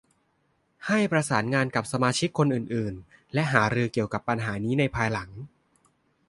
[0.87, 5.29] ให้ประสานงานกับสมาชิกคนอื่น ๆ และหารือเกี่ยวกับปัญหานี้ในภายหลัง